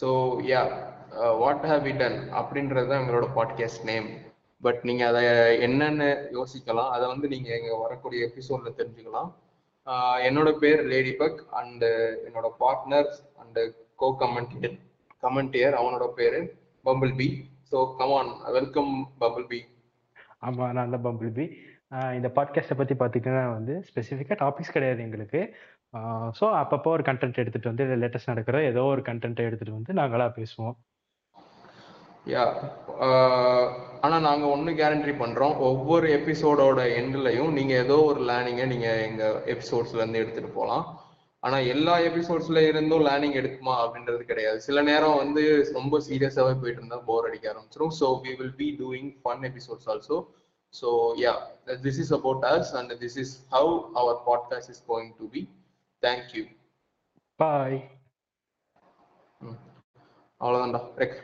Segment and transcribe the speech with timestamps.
[0.00, 0.08] So
[0.50, 0.62] yeah
[1.40, 4.08] what how we done அப்படின்றது தான் எங்களோட பாட்காஸ்ட் நேம்
[4.62, 5.22] பட் நீங்க அதை
[5.66, 6.90] என்னன்னு யோசிக்கலாம்.
[6.90, 9.30] அதை வந்து நீங்க எங்க வரக்கூடிய எபிசோட்ல தெரிஞ்சுக்கலாம்.
[9.86, 11.88] Uh, என்னோட பேர் லேடி பக் அண்டு
[12.26, 13.10] என்னோட பார்ட்னர்
[13.42, 13.62] அண்டு
[13.94, 14.74] கோ கமெண்டியர்
[15.22, 16.40] கமெண்டியர் அவனோட பேரு
[16.84, 17.28] Bumble Bee
[17.70, 19.60] so come on welcome Bumble Bee
[20.38, 21.44] ஆமாம் நான் தான் பம்பிள் பி
[22.16, 25.40] இந்த பாட்காஸ்ட்டை பற்றி பார்த்திங்கன்னா வந்து ஸ்பெசிஃபிக்காக டாபிக்ஸ் கிடையாது எங்களுக்கு.
[26.38, 30.76] ஸோ அப்பப்போ ஒரு கண்டென்ட் எடுத்துகிட்டு வந்து லேட்டஸ்ட் நடக்கிற ஏதோ ஒரு கண்டென்ட்டை எடுத்துகிட்டு வந்து நாங்களாக பேசுவோம்.
[32.32, 32.44] யா
[34.04, 40.22] ஆனால் நாங்கள் ஒன்று கேரண்டி பண்ணுறோம் ஒவ்வொரு எபிசோடோட எண்ட்லையும் நீங்கள் ஏதோ ஒரு லேர்னிங்கை நீங்கள் எங்கள் எபிசோட்ஸ்லேருந்து
[40.22, 40.84] எடுத்துகிட்டு போகலாம்
[41.42, 44.58] ஆனால் எல்லா எபிசோட்ஸ்ல இருந்தும் லேர்னிங் எடுக்குமா அப்படின்றது கிடையாது.
[44.66, 45.42] சில நேரம் வந்து
[45.78, 50.18] ரொம்ப சீரியஸாகவே போயிட்டு இருந்தால் போர் அடிக்க ஆரம்பிச்சிடும் so we will be doing fun episodes also
[50.73, 50.89] so
[51.23, 51.33] yeah
[51.85, 55.41] this is about us and this is how our podcast is going to be
[56.03, 56.43] thank you
[57.39, 57.77] bye
[60.41, 61.19] அவ்வளோதான்டா ரெக்